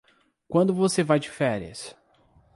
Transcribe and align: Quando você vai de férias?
Quando 0.47 0.73
você 0.73 1.03
vai 1.03 1.19
de 1.19 1.29
férias? 1.29 1.95